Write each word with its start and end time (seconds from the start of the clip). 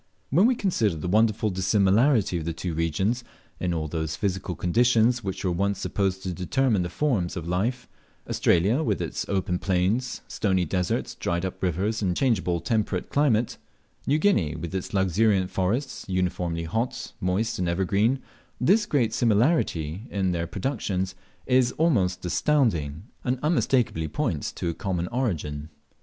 When 0.31 0.47
we 0.47 0.55
consider 0.55 0.95
the 0.95 1.07
wonderful 1.07 1.51
dissimilarity 1.51 2.39
of 2.39 2.45
the 2.45 2.53
two 2.53 2.73
regions 2.73 3.23
in 3.59 3.71
all 3.71 3.87
those 3.87 4.15
physical 4.15 4.55
conditions 4.55 5.23
which 5.23 5.45
were 5.45 5.51
once 5.51 5.77
supposed 5.77 6.23
to 6.23 6.33
determine 6.33 6.81
the 6.81 6.89
forms 6.89 7.37
of 7.37 7.47
life 7.47 7.87
Australia, 8.27 8.81
with 8.81 8.99
its 8.99 9.29
open 9.29 9.59
plains, 9.59 10.21
stony 10.27 10.65
deserts, 10.65 11.13
dried 11.13 11.45
up 11.45 11.61
rivers, 11.61 12.01
and 12.01 12.17
changeable 12.17 12.59
temperate 12.61 13.11
climate; 13.11 13.57
New 14.07 14.17
Guinea, 14.17 14.55
with 14.55 14.73
its 14.73 14.91
luxuriant 14.91 15.51
forests, 15.51 16.03
uniformly 16.09 16.63
hot, 16.63 17.13
moist, 17.21 17.59
and 17.59 17.69
evergreen 17.69 18.23
this 18.59 18.87
great 18.87 19.13
similarity 19.13 20.07
in 20.09 20.31
their 20.31 20.47
productions 20.47 21.13
is 21.45 21.73
almost 21.73 22.25
astounding, 22.25 23.03
and 23.23 23.37
unmistakeably 23.43 24.07
points 24.07 24.51
to 24.51 24.67
a 24.67 24.73
common 24.73 25.07
origin. 25.09 25.69